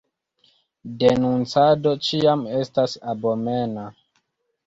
[1.01, 3.85] Denuncado ĉiam estas abomena.